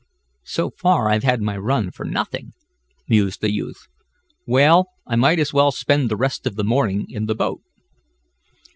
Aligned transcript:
"So 0.45 0.71
far 0.71 1.11
I've 1.11 1.21
had 1.21 1.43
my 1.43 1.55
run 1.55 1.91
for 1.91 2.05
nothing," 2.05 2.53
mused 3.07 3.41
the 3.41 3.51
youth. 3.51 3.87
"Well, 4.47 4.87
I 5.05 5.15
might 5.15 5.37
as 5.37 5.53
well 5.53 5.69
spend 5.71 6.09
the 6.09 6.17
rest 6.17 6.47
of 6.47 6.55
the 6.55 6.63
morning 6.63 7.05
in 7.07 7.27
the 7.27 7.35
boat." 7.35 7.61